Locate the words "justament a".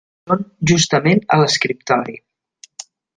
0.69-1.39